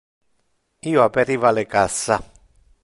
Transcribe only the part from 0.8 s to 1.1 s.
Io